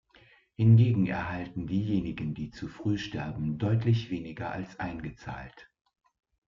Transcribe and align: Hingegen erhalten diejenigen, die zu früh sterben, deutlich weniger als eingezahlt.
Hingegen 0.55 1.05
erhalten 1.05 1.67
diejenigen, 1.67 2.33
die 2.33 2.49
zu 2.49 2.67
früh 2.67 2.97
sterben, 2.97 3.59
deutlich 3.59 4.09
weniger 4.09 4.51
als 4.51 4.79
eingezahlt. 4.79 5.69